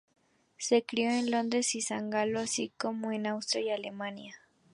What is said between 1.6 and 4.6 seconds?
y San Galo, así como en Austria y Alemania.